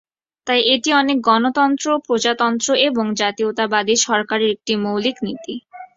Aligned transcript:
তাই 0.47 0.61
এটি 0.73 0.89
অনেক 0.93 1.17
গণতন্ত্র, 1.27 1.87
প্রজাতন্ত্র 2.05 2.67
এবং 2.87 3.05
জাতীয়তাবাদী 3.21 3.95
সরকারের 4.07 4.49
একটি 4.55 4.73
মৌলিক 4.83 5.17
নীতি। 5.25 5.55